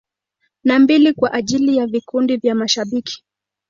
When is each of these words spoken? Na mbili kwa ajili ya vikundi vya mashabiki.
Na 0.63 0.79
mbili 0.79 1.13
kwa 1.13 1.33
ajili 1.33 1.77
ya 1.77 1.87
vikundi 1.87 2.37
vya 2.37 2.55
mashabiki. 2.55 3.23